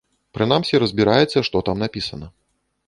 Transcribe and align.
Прынамсі, 0.37 0.79
разбіраецца, 0.83 1.39
што 1.51 1.57
там 1.69 1.77
напісана. 1.87 2.27